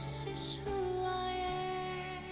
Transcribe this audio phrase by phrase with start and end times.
[0.00, 2.24] this is who I am,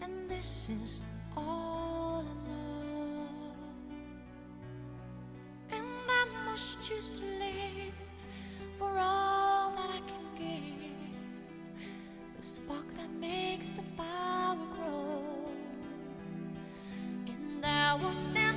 [0.00, 1.02] and this is
[1.36, 3.28] all I know,
[5.70, 7.92] and I must choose to live
[8.78, 11.12] for all that I can give,
[12.40, 15.50] the spark that makes the fire grow,
[17.26, 18.47] and I will stand.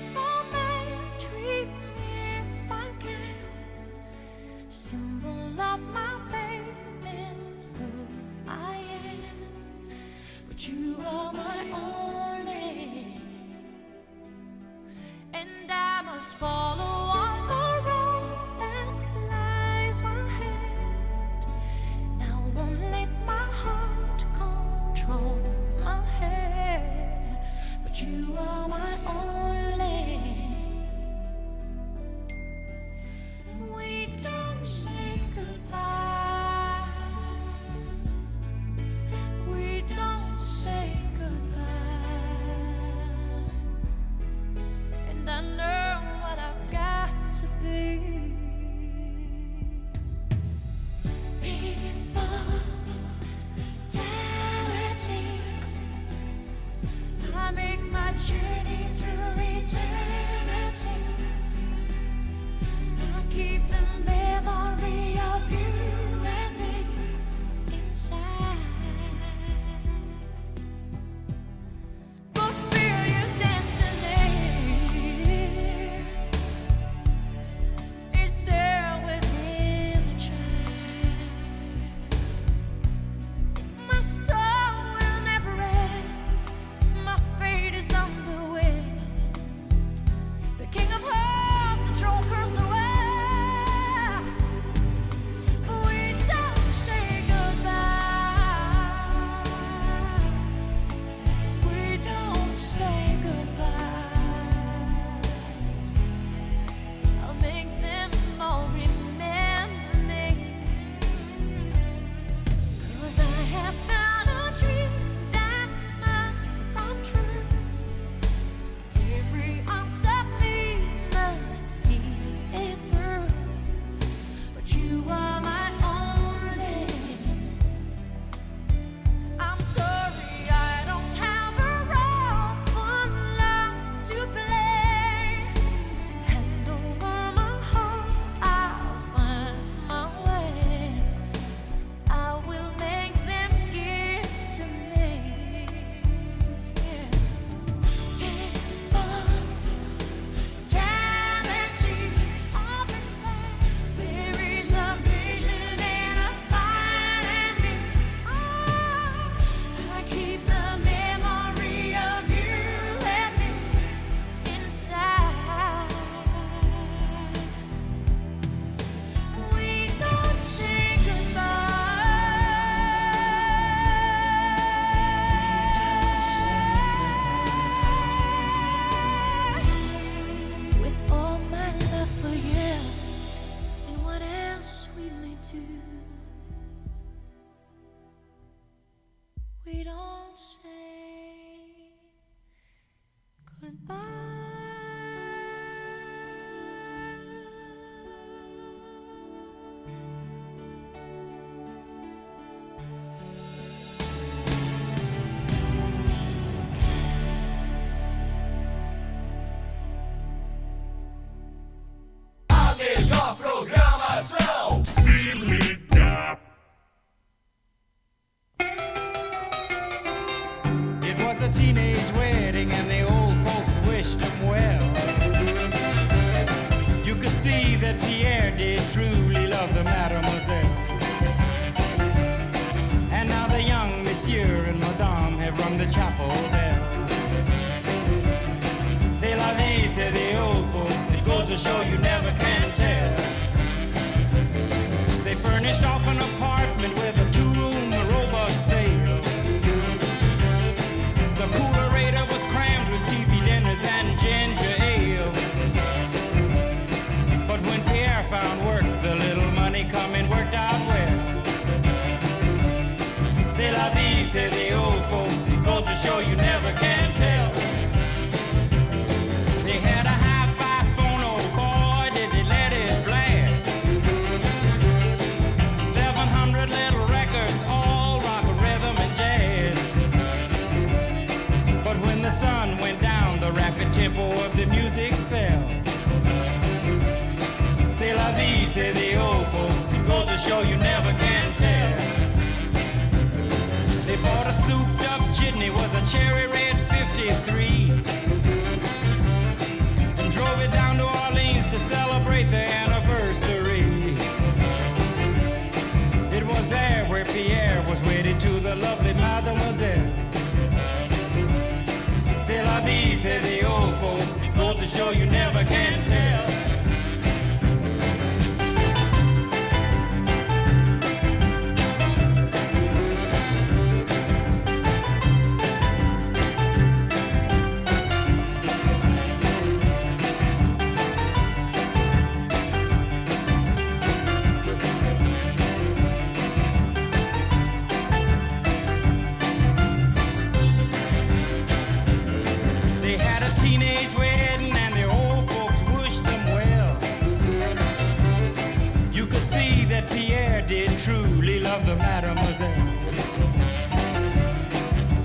[351.92, 352.70] older mademoiselle.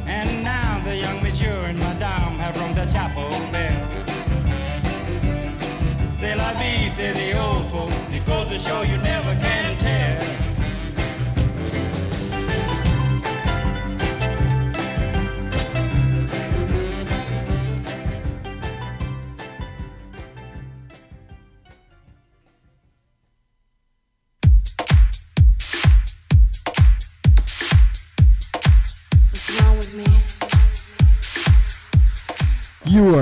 [0.06, 3.86] And now the young monsieur and madame have rung the chapel bell.
[6.18, 9.15] C'est la vie, c'est the old folks, it goes to show you never.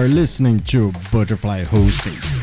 [0.05, 2.34] are listening to Butterfly Hosting.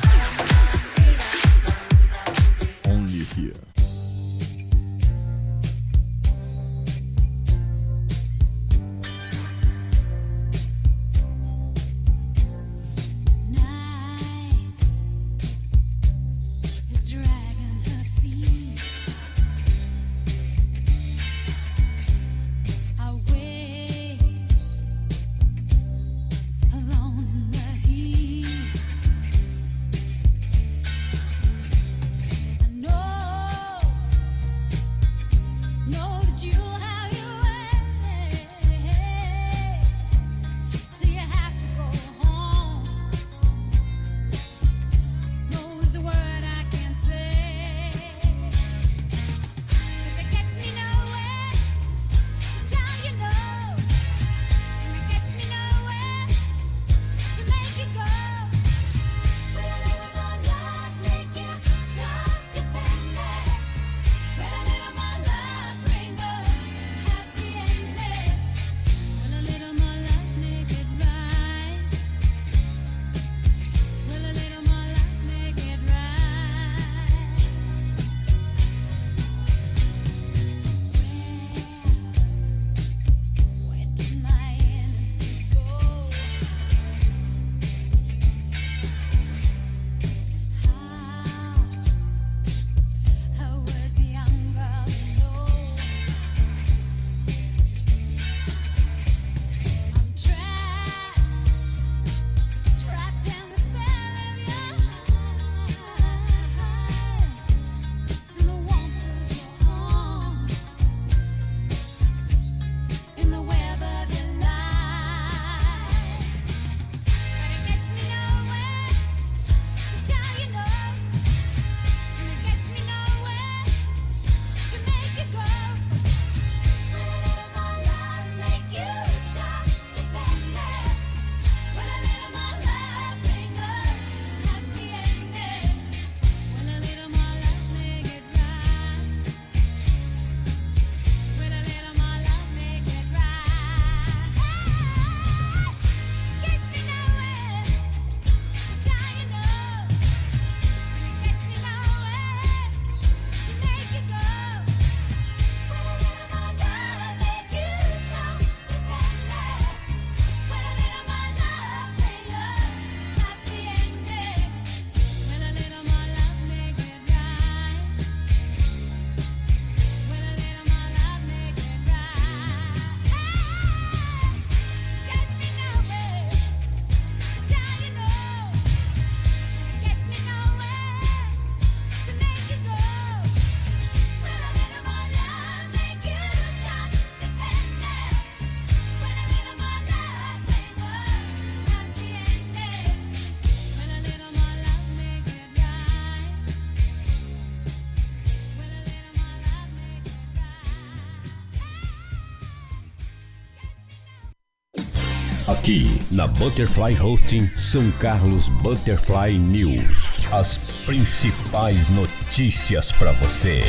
[205.72, 210.20] Aqui na Butterfly Hosting São Carlos Butterfly News.
[210.30, 213.62] As principais notícias para você.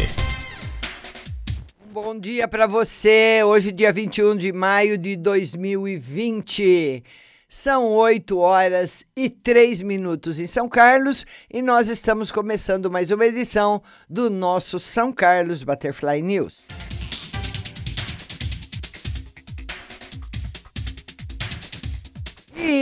[1.92, 3.44] Bom dia para você.
[3.44, 7.04] Hoje, dia 21 de maio de 2020.
[7.48, 13.26] São 8 horas e 3 minutos em São Carlos e nós estamos começando mais uma
[13.26, 13.80] edição
[14.10, 16.64] do nosso São Carlos Butterfly News.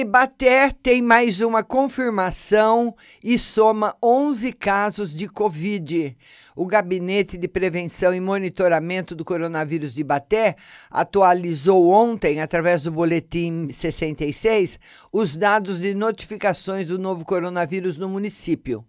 [0.00, 6.16] E Baté tem mais uma confirmação e soma 11 casos de Covid.
[6.56, 10.56] O Gabinete de Prevenção e Monitoramento do Coronavírus de Baté
[10.90, 14.80] atualizou ontem, através do Boletim 66,
[15.12, 18.82] os dados de notificações do novo coronavírus no município.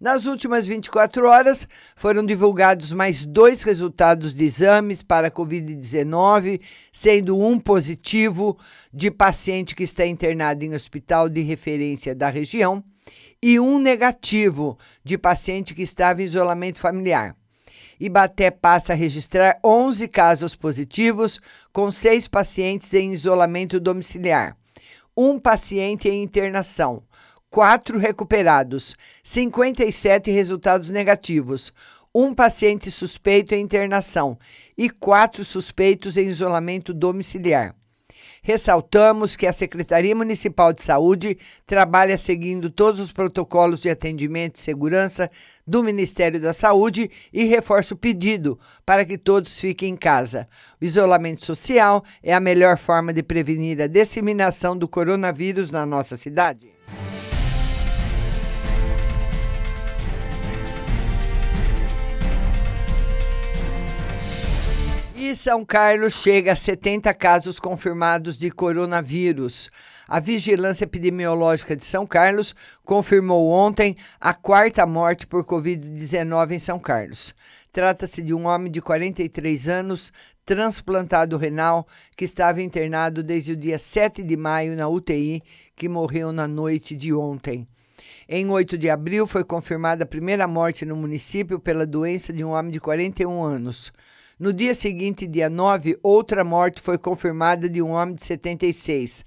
[0.00, 6.60] Nas últimas 24 horas, foram divulgados mais dois resultados de exames para Covid-19,
[6.92, 8.56] sendo um positivo
[8.94, 12.84] de paciente que está internado em hospital de referência da região
[13.42, 17.34] e um negativo de paciente que estava em isolamento familiar.
[17.98, 21.40] Ibaté passa a registrar 11 casos positivos,
[21.72, 24.56] com seis pacientes em isolamento domiciliar,
[25.16, 27.02] um paciente em internação,
[27.50, 31.72] quatro recuperados, 57 resultados negativos,
[32.14, 34.38] um paciente suspeito em internação
[34.76, 37.74] e quatro suspeitos em isolamento domiciliar.
[38.42, 41.36] Ressaltamos que a Secretaria Municipal de Saúde
[41.66, 45.30] trabalha seguindo todos os protocolos de atendimento e segurança
[45.66, 50.48] do Ministério da Saúde e reforça o pedido para que todos fiquem em casa.
[50.80, 56.16] O isolamento social é a melhor forma de prevenir a disseminação do coronavírus na nossa
[56.16, 56.72] cidade.
[65.34, 69.70] São Carlos chega a 70 casos confirmados de coronavírus.
[70.08, 72.54] A Vigilância Epidemiológica de São Carlos
[72.84, 77.34] confirmou ontem a quarta morte por Covid-19 em São Carlos.
[77.72, 80.12] Trata-se de um homem de 43 anos,
[80.44, 85.42] transplantado renal, que estava internado desde o dia 7 de maio na UTI,
[85.76, 87.66] que morreu na noite de ontem.
[88.28, 92.50] Em 8 de abril, foi confirmada a primeira morte no município pela doença de um
[92.50, 93.92] homem de 41 anos.
[94.38, 99.24] No dia seguinte, dia 9, outra morte foi confirmada de um homem de 76.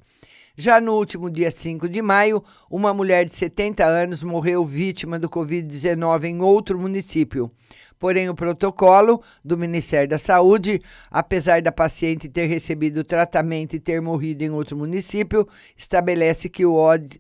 [0.56, 5.30] Já no último dia 5 de maio, uma mulher de 70 anos morreu vítima do
[5.30, 7.52] Covid-19 em outro município.
[8.00, 14.02] Porém, o protocolo do Ministério da Saúde, apesar da paciente ter recebido tratamento e ter
[14.02, 16.74] morrido em outro município, estabelece que o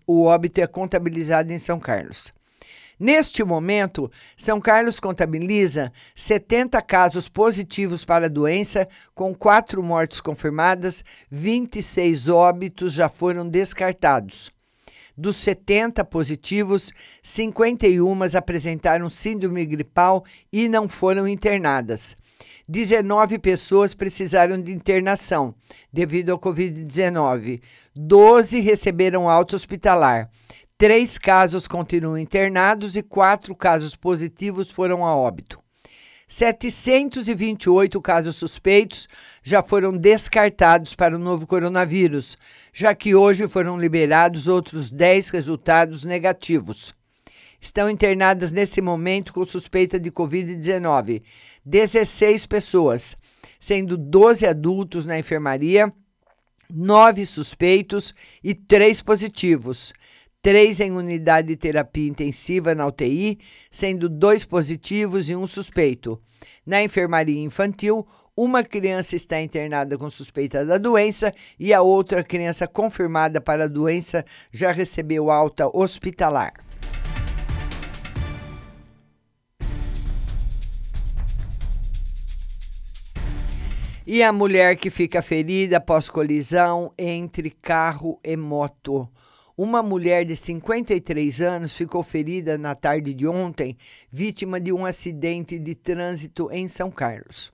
[0.07, 2.31] óbito é contabilizado em São Carlos.
[3.01, 11.03] Neste momento, São Carlos contabiliza 70 casos positivos para a doença, com quatro mortes confirmadas,
[11.31, 14.51] 26 óbitos já foram descartados.
[15.17, 16.93] Dos 70 positivos,
[17.23, 22.15] 51 apresentaram síndrome gripal e não foram internadas.
[22.67, 25.53] 19 pessoas precisaram de internação
[25.91, 27.61] devido ao Covid-19.
[27.93, 30.29] 12 receberam alta hospitalar.
[30.81, 35.61] Três casos continuam internados e quatro casos positivos foram a óbito.
[36.27, 39.07] 728 casos suspeitos
[39.43, 42.35] já foram descartados para o novo coronavírus,
[42.73, 46.95] já que hoje foram liberados outros 10 resultados negativos.
[47.61, 51.21] Estão internadas nesse momento com suspeita de Covid-19
[51.63, 53.15] 16 pessoas,
[53.59, 55.93] sendo 12 adultos na enfermaria,
[56.73, 59.93] 9 suspeitos e 3 positivos
[60.41, 63.37] três em unidade de terapia intensiva na UTI,
[63.69, 66.19] sendo dois positivos e um suspeito.
[66.65, 68.05] Na enfermaria infantil,
[68.35, 73.67] uma criança está internada com suspeita da doença e a outra criança confirmada para a
[73.67, 76.53] doença já recebeu alta hospitalar.
[84.07, 89.07] E a mulher que fica ferida após colisão entre carro e moto.
[89.63, 93.77] Uma mulher de 53 anos ficou ferida na tarde de ontem,
[94.11, 97.53] vítima de um acidente de trânsito em São Carlos.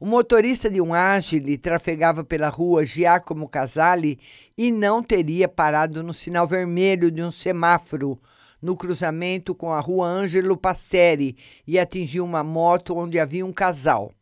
[0.00, 4.18] O motorista de um Agile trafegava pela rua Giacomo Casale
[4.58, 8.20] e não teria parado no sinal vermelho de um semáforo
[8.60, 14.12] no cruzamento com a rua Ângelo Passeri e atingiu uma moto onde havia um casal.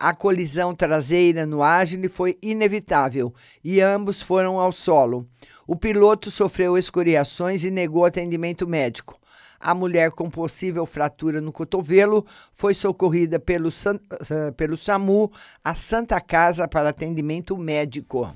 [0.00, 5.28] A colisão traseira no Agile foi inevitável e ambos foram ao solo.
[5.66, 9.20] O piloto sofreu escoriações e negou atendimento médico.
[9.60, 15.30] A mulher com possível fratura no cotovelo foi socorrida pelo, uh, pelo SAMU
[15.62, 18.34] à Santa Casa para atendimento médico.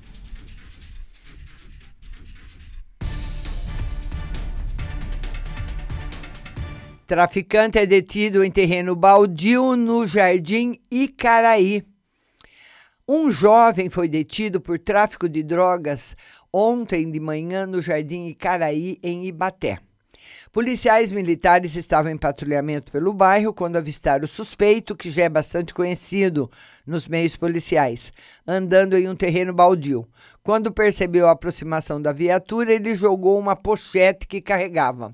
[7.05, 11.83] Traficante é detido em terreno baldio no Jardim Icaraí.
[13.07, 16.15] Um jovem foi detido por tráfico de drogas
[16.51, 19.77] ontem de manhã no Jardim Icaraí, em Ibaté.
[20.51, 25.75] Policiais militares estavam em patrulhamento pelo bairro quando avistaram o suspeito, que já é bastante
[25.75, 26.49] conhecido
[26.87, 28.11] nos meios policiais,
[28.47, 30.07] andando em um terreno baldio.
[30.41, 35.13] Quando percebeu a aproximação da viatura, ele jogou uma pochete que carregava.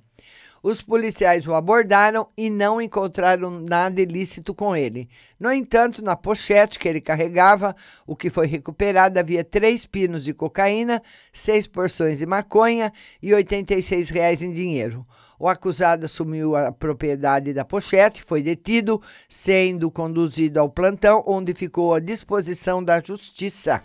[0.64, 5.10] Os policiais o abordaram e não encontraram nada ilícito com ele.
[5.40, 10.36] No entanto, na pochete que ele carregava, o que foi recuperado havia três pinos de
[10.36, 11.02] cocaína,
[11.34, 12.94] seis porções de maconha
[13.24, 15.04] e 86 reais em dinheiro.
[15.40, 21.96] O acusado assumiu a propriedade da pochete, foi detido, sendo conduzido ao plantão, onde ficou
[21.96, 23.82] à disposição da justiça.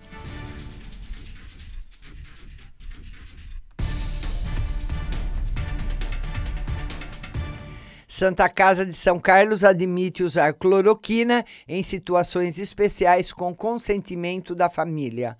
[8.16, 15.36] Santa Casa de São Carlos admite usar cloroquina em situações especiais com consentimento da família.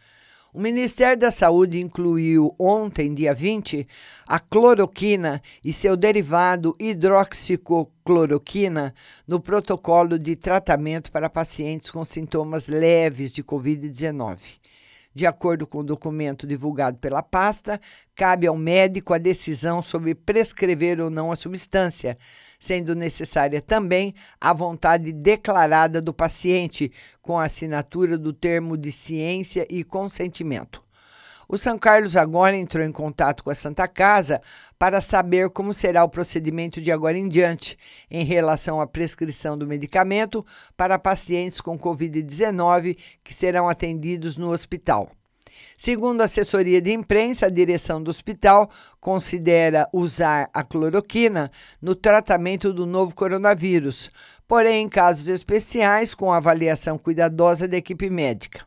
[0.53, 3.89] O Ministério da Saúde incluiu ontem, dia 20,
[4.29, 8.93] a cloroquina e seu derivado hidroxicocloroquina
[9.27, 14.59] no protocolo de tratamento para pacientes com sintomas leves de Covid-19.
[15.15, 17.81] De acordo com o documento divulgado pela pasta,
[18.15, 22.19] cabe ao médico a decisão sobre prescrever ou não a substância,
[22.59, 26.92] sendo necessária também a vontade declarada do paciente,
[27.23, 30.87] com a assinatura do termo de ciência e consentimento.
[31.49, 34.40] O São Carlos agora entrou em contato com a Santa Casa
[34.77, 37.79] para saber como será o procedimento de agora em diante
[38.11, 40.45] em relação à prescrição do medicamento
[40.77, 45.09] para pacientes com Covid-19 que serão atendidos no hospital.
[45.77, 48.69] Segundo a assessoria de imprensa, a direção do hospital
[49.01, 54.11] considera usar a cloroquina no tratamento do novo coronavírus,
[54.49, 58.66] porém em casos especiais com avaliação cuidadosa da equipe médica.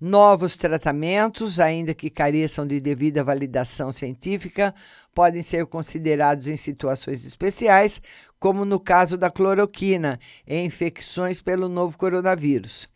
[0.00, 4.74] Novos tratamentos, ainda que careçam de devida validação científica,
[5.14, 8.02] podem ser considerados em situações especiais,
[8.38, 12.88] como no caso da cloroquina, em infecções pelo novo coronavírus.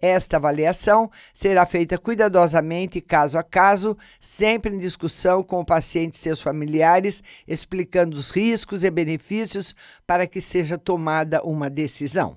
[0.00, 6.18] Esta avaliação será feita cuidadosamente, caso a caso, sempre em discussão com o paciente e
[6.18, 9.74] seus familiares, explicando os riscos e benefícios
[10.06, 12.36] para que seja tomada uma decisão.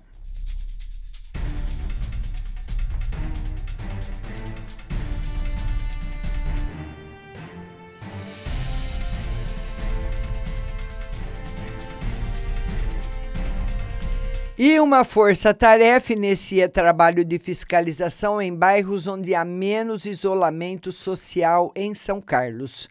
[14.64, 21.96] E uma força-tarefa inicia trabalho de fiscalização em bairros onde há menos isolamento social em
[21.96, 22.88] São Carlos.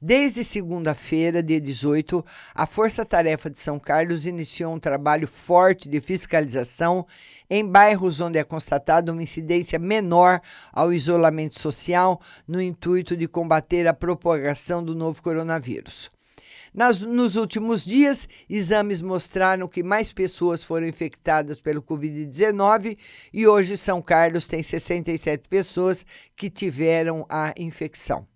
[0.00, 6.00] Desde segunda-feira, dia 18, a Força Tarefa de São Carlos iniciou um trabalho forte de
[6.00, 7.06] fiscalização
[7.50, 10.40] em bairros onde é constatada uma incidência menor
[10.72, 16.10] ao isolamento social, no intuito de combater a propagação do novo coronavírus.
[16.72, 22.96] Nas, nos últimos dias, exames mostraram que mais pessoas foram infectadas pelo Covid-19
[23.32, 26.06] e hoje São Carlos tem 67 pessoas
[26.36, 28.26] que tiveram a infecção.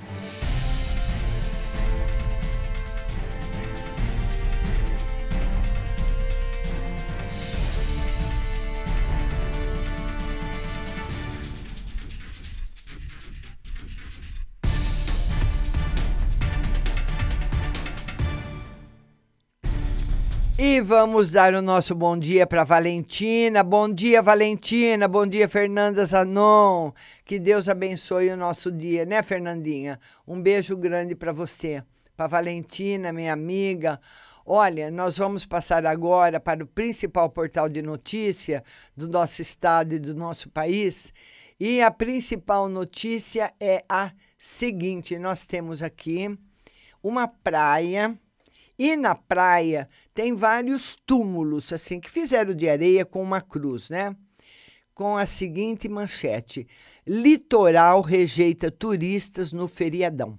[20.67, 23.63] E vamos dar o nosso bom dia para Valentina.
[23.63, 25.07] Bom dia, Valentina.
[25.07, 26.91] Bom dia, Fernanda Zanon.
[27.23, 29.99] Que Deus abençoe o nosso dia, né, Fernandinha?
[30.27, 31.83] Um beijo grande para você,
[32.17, 34.01] para Valentina, minha amiga.
[34.43, 38.63] Olha, nós vamos passar agora para o principal portal de notícia
[38.97, 41.13] do nosso estado e do nosso país.
[41.59, 46.35] E a principal notícia é a seguinte: nós temos aqui
[47.03, 48.19] uma praia
[48.77, 54.15] e na praia tem vários túmulos, assim, que fizeram de areia com uma cruz, né?
[54.93, 56.67] Com a seguinte manchete:
[57.05, 60.37] Litoral rejeita turistas no feriadão.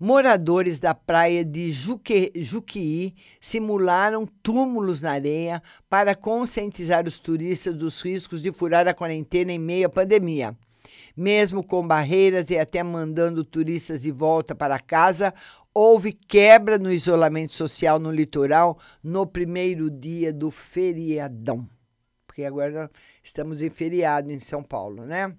[0.00, 5.60] Moradores da praia de Juque, simularam túmulos na areia
[5.90, 10.56] para conscientizar os turistas dos riscos de furar a quarentena em meio à pandemia.
[11.16, 15.32] Mesmo com barreiras e até mandando turistas de volta para casa,
[15.74, 21.68] houve quebra no isolamento social no litoral no primeiro dia do feriadão.
[22.26, 22.90] Porque agora
[23.22, 25.34] estamos em feriado em São Paulo, né?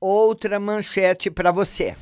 [0.00, 1.96] Outra manchete para você.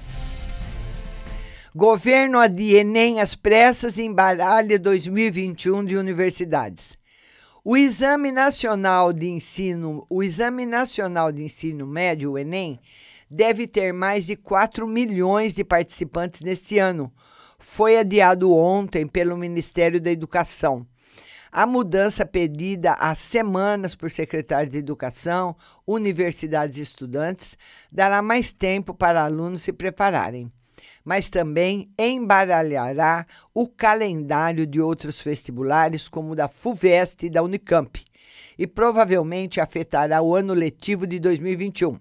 [1.74, 6.98] Governo adia Enem às pressas e embaralha 2021 de universidades.
[7.64, 12.80] O Exame Nacional de Ensino, o Exame Nacional de Ensino Médio, o Enem,
[13.30, 17.12] deve ter mais de 4 milhões de participantes neste ano.
[17.60, 20.84] Foi adiado ontem pelo Ministério da Educação.
[21.52, 25.54] A mudança pedida há semanas por secretários de educação,
[25.86, 27.56] universidades e estudantes
[27.92, 30.50] dará mais tempo para alunos se prepararem
[31.04, 38.04] mas também embaralhará o calendário de outros vestibulares, como o da FUVEST e da Unicamp,
[38.58, 41.98] e provavelmente afetará o ano letivo de 2021.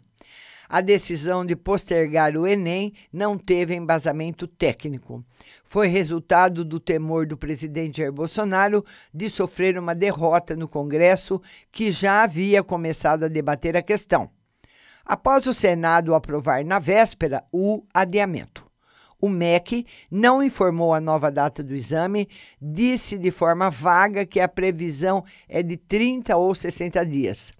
[0.73, 5.21] A decisão de postergar o Enem não teve embasamento técnico.
[5.65, 8.81] Foi resultado do temor do presidente Jair Bolsonaro
[9.13, 11.41] de sofrer uma derrota no Congresso,
[11.73, 14.31] que já havia começado a debater a questão.
[15.03, 18.70] Após o Senado aprovar na véspera o adiamento.
[19.21, 22.27] O MEC não informou a nova data do exame,
[22.59, 27.53] disse de forma vaga que a previsão é de 30 ou 60 dias.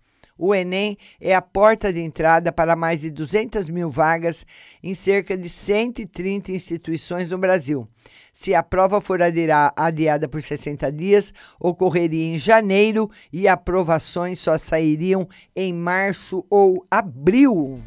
[0.43, 4.43] O Enem é a porta de entrada para mais de 200 mil vagas
[4.81, 7.87] em cerca de 130 instituições no Brasil.
[8.33, 15.29] Se a prova for adiada por 60 dias, ocorreria em janeiro e aprovações só sairiam
[15.55, 17.77] em março ou abril.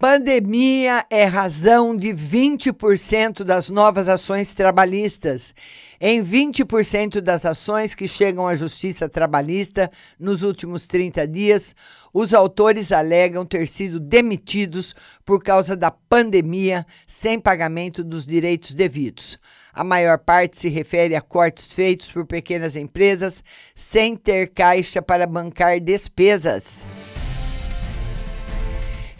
[0.00, 5.54] Pandemia é razão de 20% das novas ações trabalhistas.
[6.00, 11.76] Em 20% das ações que chegam à Justiça Trabalhista nos últimos 30 dias,
[12.14, 19.36] os autores alegam ter sido demitidos por causa da pandemia sem pagamento dos direitos devidos.
[19.70, 25.26] A maior parte se refere a cortes feitos por pequenas empresas sem ter caixa para
[25.26, 26.86] bancar despesas.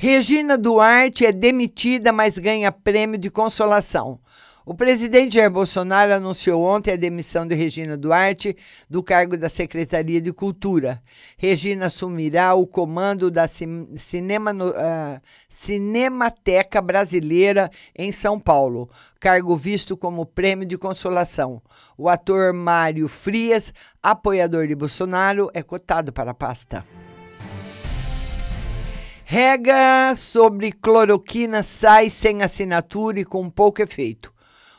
[0.03, 4.19] Regina Duarte é demitida, mas ganha prêmio de consolação.
[4.65, 8.57] O presidente Jair Bolsonaro anunciou ontem a demissão de Regina Duarte
[8.89, 11.03] do cargo da Secretaria de Cultura.
[11.37, 18.89] Regina assumirá o comando da Cinema, uh, Cinemateca Brasileira em São Paulo,
[19.21, 21.61] cargo visto como prêmio de consolação.
[21.99, 23.71] O ator Mário Frias,
[24.03, 26.87] apoiador de Bolsonaro, é cotado para a pasta.
[29.33, 34.35] Regra sobre cloroquina sai sem assinatura e com pouco efeito.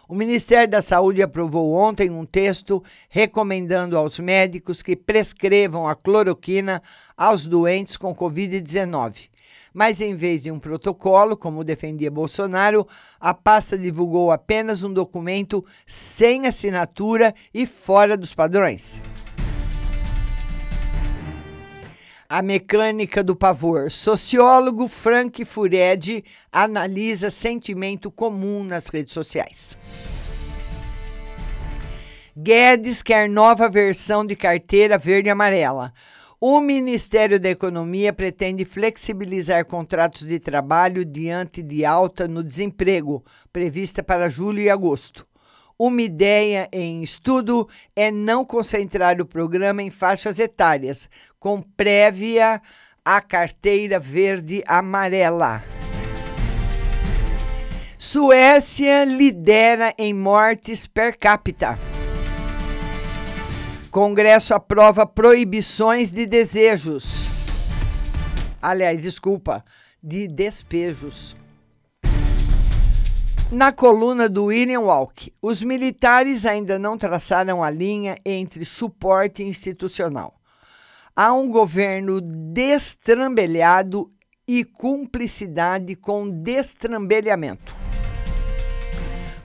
[0.09, 6.83] O Ministério da Saúde aprovou ontem um texto recomendando aos médicos que prescrevam a cloroquina
[7.15, 9.29] aos doentes com Covid-19.
[9.73, 12.85] Mas, em vez de um protocolo, como defendia Bolsonaro,
[13.21, 19.01] a pasta divulgou apenas um documento sem assinatura e fora dos padrões.
[22.33, 23.91] A mecânica do pavor.
[23.91, 29.77] Sociólogo Frank Furedi analisa sentimento comum nas redes sociais.
[32.33, 35.91] Guedes quer nova versão de carteira verde e amarela.
[36.39, 44.01] O Ministério da Economia pretende flexibilizar contratos de trabalho diante de alta no desemprego, prevista
[44.01, 45.27] para julho e agosto.
[45.83, 52.61] Uma ideia em estudo é não concentrar o programa em faixas etárias, com prévia
[53.03, 55.63] a carteira verde-amarela.
[57.97, 61.79] Suécia lidera em mortes per capita.
[63.89, 67.27] Congresso aprova proibições de desejos.
[68.61, 69.65] Aliás, desculpa,
[70.03, 71.40] de despejos.
[73.51, 80.39] Na coluna do William Walk, os militares ainda não traçaram a linha entre suporte institucional.
[81.13, 84.09] Há um governo destrambelhado
[84.47, 87.75] e cumplicidade com destrambelhamento.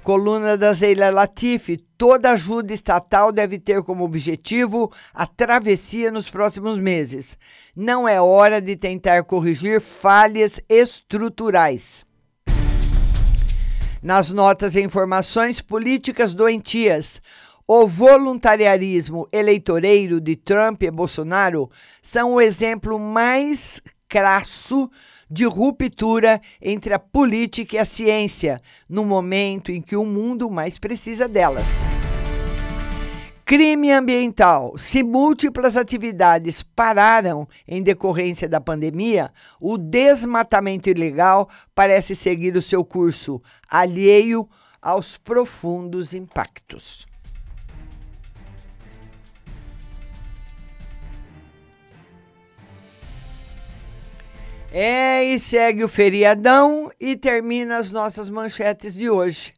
[0.05, 6.79] Coluna da Zeila Latifi, toda ajuda estatal deve ter como objetivo a travessia nos próximos
[6.79, 7.37] meses.
[7.75, 12.07] Não é hora de tentar corrigir falhas estruturais.
[14.07, 17.21] Nas notas e informações políticas doentias,
[17.67, 21.69] o voluntariarismo eleitoreiro de Trump e Bolsonaro
[22.01, 24.89] são o exemplo mais crasso
[25.29, 30.79] de ruptura entre a política e a ciência, no momento em que o mundo mais
[30.79, 31.83] precisa delas.
[33.49, 34.75] Crime ambiental.
[34.77, 42.85] Se múltiplas atividades pararam em decorrência da pandemia, o desmatamento ilegal parece seguir o seu
[42.85, 44.49] curso, alheio
[44.83, 47.07] aos profundos impactos.
[54.73, 59.55] É, e segue o feriadão e termina as nossas manchetes de hoje.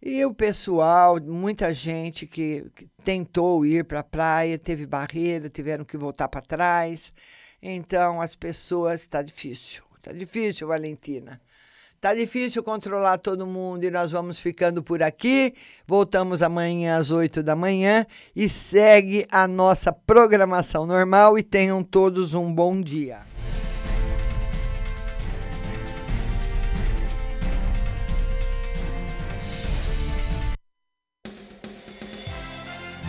[0.00, 2.66] E o pessoal, muita gente que,
[3.02, 7.12] tentou ir para a praia, teve barreira, tiveram que voltar para trás.
[7.60, 9.82] Então, as pessoas, está difícil.
[9.96, 11.40] Está difícil, Valentina.
[12.00, 15.52] Tá difícil controlar todo mundo e nós vamos ficando por aqui.
[15.84, 18.06] Voltamos amanhã às 8 da manhã
[18.36, 23.18] e segue a nossa programação normal e tenham todos um bom dia.